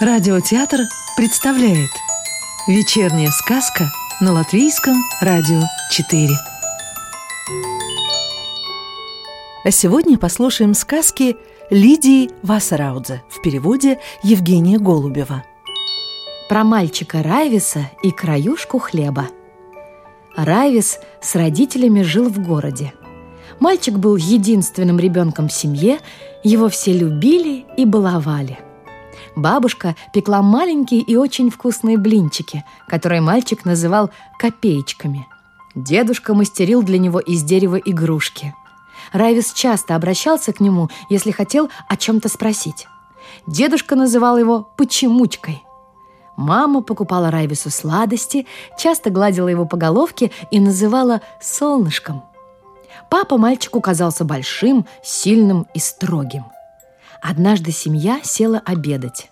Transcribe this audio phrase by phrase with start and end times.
[0.00, 0.82] Радиотеатр
[1.16, 1.90] представляет
[2.68, 3.90] Вечерняя сказка
[4.20, 5.60] на Латвийском радио
[5.90, 6.28] 4
[9.64, 11.36] А сегодня послушаем сказки
[11.70, 15.42] Лидии Вассараудзе в переводе Евгения Голубева.
[16.48, 19.26] Про мальчика Райвиса и краюшку хлеба.
[20.36, 22.94] Райвис с родителями жил в городе.
[23.58, 25.98] Мальчик был единственным ребенком в семье,
[26.44, 28.60] его все любили и баловали–
[29.38, 35.28] Бабушка пекла маленькие и очень вкусные блинчики, которые мальчик называл копеечками.
[35.76, 38.52] Дедушка мастерил для него из дерева игрушки.
[39.12, 42.88] Райвис часто обращался к нему, если хотел о чем-то спросить.
[43.46, 45.62] Дедушка называл его «почемучкой».
[46.36, 48.44] Мама покупала Райвису сладости,
[48.76, 52.24] часто гладила его по головке и называла «солнышком».
[53.08, 56.46] Папа мальчику казался большим, сильным и строгим–
[57.22, 59.30] Однажды семья села обедать.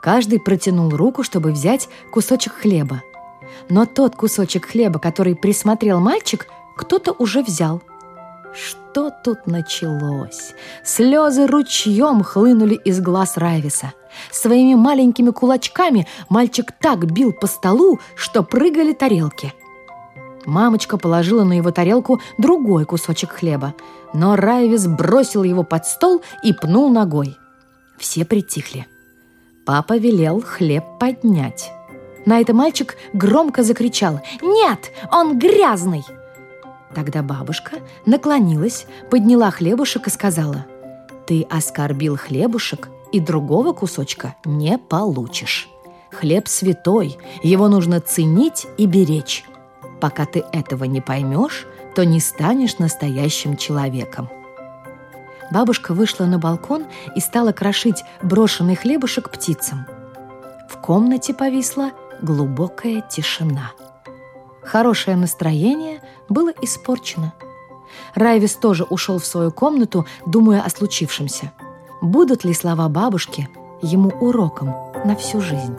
[0.00, 3.02] Каждый протянул руку, чтобы взять кусочек хлеба.
[3.68, 7.82] Но тот кусочек хлеба, который присмотрел мальчик, кто-то уже взял.
[8.54, 10.54] Что тут началось?
[10.84, 13.92] Слезы ручьем хлынули из глаз Райвиса.
[14.30, 19.52] Своими маленькими кулачками мальчик так бил по столу, что прыгали тарелки.
[20.48, 23.74] Мамочка положила на его тарелку другой кусочек хлеба,
[24.14, 27.36] но Райвис бросил его под стол и пнул ногой.
[27.98, 28.86] Все притихли.
[29.66, 31.70] Папа велел хлеб поднять.
[32.24, 36.02] На это мальчик громко закричал «Нет, он грязный!»
[36.94, 40.64] Тогда бабушка наклонилась, подняла хлебушек и сказала
[41.26, 45.68] «Ты оскорбил хлебушек, и другого кусочка не получишь.
[46.10, 49.44] Хлеб святой, его нужно ценить и беречь.
[50.00, 54.28] Пока ты этого не поймешь, то не станешь настоящим человеком.
[55.50, 59.86] Бабушка вышла на балкон и стала крошить брошенный хлебушек птицам.
[60.68, 63.72] В комнате повисла глубокая тишина.
[64.62, 67.32] Хорошее настроение было испорчено.
[68.14, 71.52] Райвис тоже ушел в свою комнату, думая о случившемся.
[72.02, 73.48] Будут ли слова бабушки
[73.80, 74.74] ему уроком
[75.04, 75.76] на всю жизнь?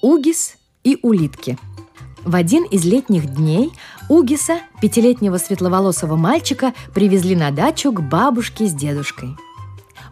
[0.00, 1.58] Угис и улитки.
[2.24, 3.72] В один из летних дней
[4.08, 9.36] Угиса, пятилетнего светловолосого мальчика, привезли на дачу к бабушке с дедушкой.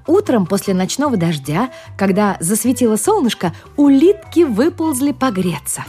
[0.06, 5.84] Утром после ночного дождя, когда засветило солнышко, улитки выползли погреться.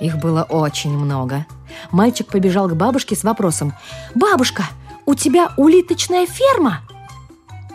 [0.00, 1.46] Их было очень много.
[1.90, 3.74] Мальчик побежал к бабушке с вопросом
[4.14, 4.64] «Бабушка,
[5.04, 6.82] у тебя улиточная ферма?»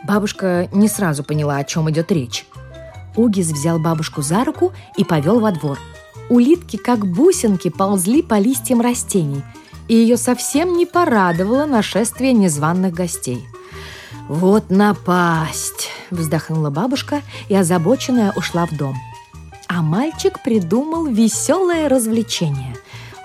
[0.03, 2.45] Бабушка не сразу поняла, о чем идет речь.
[3.15, 5.77] Угис взял бабушку за руку и повел во двор–
[6.31, 9.43] улитки, как бусинки, ползли по листьям растений,
[9.89, 13.45] и ее совсем не порадовало нашествие незваных гостей.
[14.29, 18.95] «Вот напасть!»– вздохнула бабушка и озабоченная ушла в дом.
[19.67, 22.77] А мальчик придумал веселое развлечение.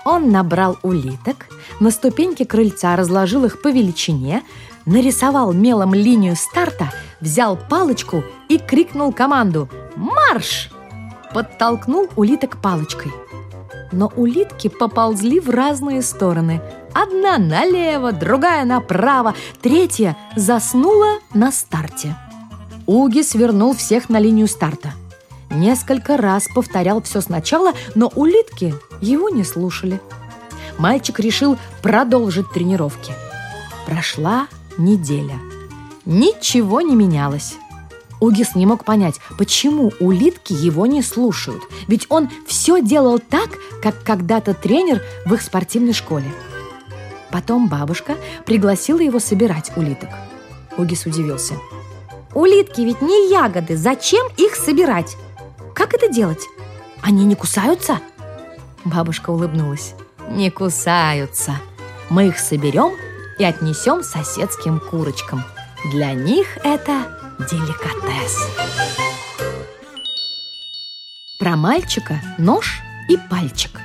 [0.03, 1.47] Он набрал улиток,
[1.79, 4.43] на ступеньке крыльца разложил их по величине,
[4.85, 6.91] нарисовал мелом линию старта,
[7.21, 10.71] взял палочку и крикнул команду «Марш!»
[11.37, 13.11] Подтолкнул улиток палочкой.
[13.91, 16.63] Но улитки поползли в разные стороны.
[16.95, 22.15] Одна налево, другая направо, третья заснула на старте.
[22.87, 24.93] Уги свернул всех на линию старта.
[25.51, 30.01] Несколько раз повторял все сначала, но улитки его не слушали.
[30.79, 33.13] Мальчик решил продолжить тренировки.
[33.85, 34.47] Прошла
[34.79, 35.35] неделя.
[36.03, 37.57] Ничего не менялось.
[38.19, 43.49] Угис не мог понять, почему улитки его не слушают, ведь он все делал так,
[43.81, 46.31] как когда-то тренер в их спортивной школе.
[47.31, 50.09] Потом бабушка пригласила его собирать улиток.
[50.77, 51.55] Угис удивился.
[52.33, 55.15] «Улитки ведь не ягоды, зачем их собирать?
[55.73, 56.43] Как это делать?
[57.01, 57.99] Они не кусаются?»
[58.85, 59.93] Бабушка улыбнулась.
[60.29, 61.55] «Не кусаются.
[62.09, 62.91] Мы их соберем
[63.39, 65.43] и отнесем соседским курочкам.
[65.91, 68.37] Для них это деликатес.
[71.39, 73.79] Про мальчика нож и пальчик.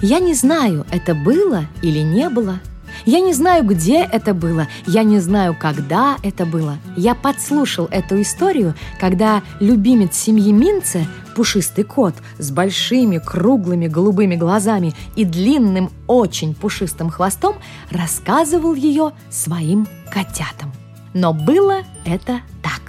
[0.00, 2.60] Я не знаю, это было или не было.
[3.04, 4.68] Я не знаю, где это было.
[4.86, 6.78] Я не знаю, когда это было.
[6.96, 14.94] Я подслушал эту историю, когда любимец семьи Минце, пушистый кот с большими круглыми голубыми глазами
[15.16, 17.56] и длинным, очень пушистым хвостом,
[17.90, 20.72] рассказывал ее своим котятам.
[21.14, 22.83] Но было это так.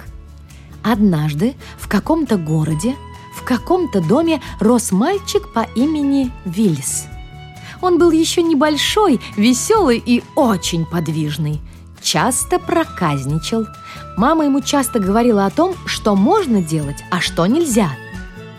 [0.86, 2.94] Однажды в каком-то городе,
[3.34, 7.06] в каком-то доме рос мальчик по имени Виллис.
[7.82, 11.60] Он был еще небольшой, веселый и очень подвижный.
[12.00, 13.66] часто проказничал.
[14.16, 17.90] Мама ему часто говорила о том, что можно делать, а что нельзя.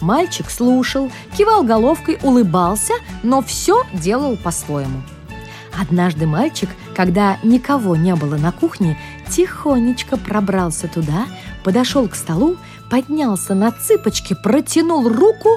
[0.01, 5.01] Мальчик слушал, кивал головкой, улыбался, но все делал по-своему.
[5.79, 8.98] Однажды мальчик, когда никого не было на кухне,
[9.30, 11.28] тихонечко пробрался туда,
[11.64, 12.58] подошел к столу,
[12.90, 15.50] поднялся на цыпочки, протянул руку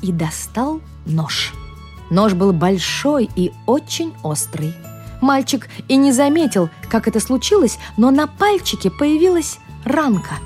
[0.00, 1.52] и достал нож.
[2.08, 4.74] Нож был большой и очень острый.
[5.20, 10.36] Мальчик и не заметил, как это случилось, но на пальчике появилась ранка.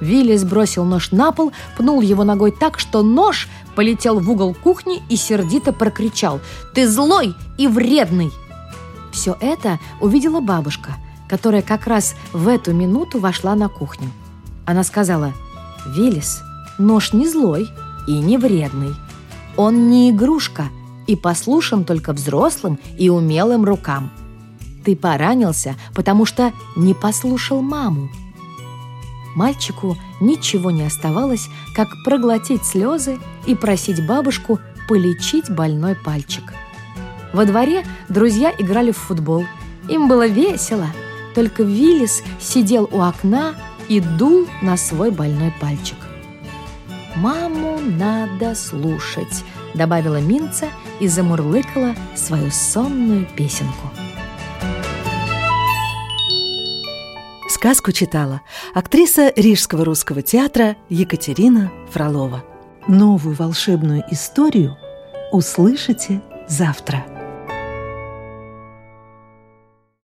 [0.00, 5.02] Вилли сбросил нож на пол, пнул его ногой так, что нож полетел в угол кухни
[5.08, 6.38] и сердито прокричал
[6.72, 8.30] «Ты злой и вредный!»
[9.16, 10.96] Все это увидела бабушка,
[11.26, 14.10] которая как раз в эту минуту вошла на кухню.
[14.66, 15.32] Она сказала
[15.86, 16.42] «Виллис,
[16.76, 17.66] нож не злой
[18.06, 18.94] и не вредный.
[19.56, 20.64] Он не игрушка
[21.06, 24.10] и послушен только взрослым и умелым рукам.
[24.84, 28.10] Ты поранился, потому что не послушал маму.
[29.34, 36.52] Мальчику ничего не оставалось, как проглотить слезы и просить бабушку полечить больной пальчик.
[37.36, 39.44] Во дворе друзья играли в футбол.
[39.90, 40.86] Им было весело.
[41.34, 43.54] Только Виллис сидел у окна
[43.90, 45.98] и дул на свой больной пальчик.
[47.14, 49.44] «Маму надо слушать»,—
[49.74, 50.68] добавила Минца
[50.98, 53.90] и замурлыкала свою сонную песенку.
[57.50, 58.40] Сказку читала
[58.72, 62.42] актриса Рижского русского театра Екатерина Фролова.
[62.88, 64.78] Новую волшебную историю
[65.32, 67.04] услышите завтра.